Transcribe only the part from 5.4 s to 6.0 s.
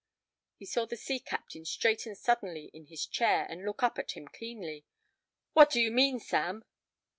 "What do you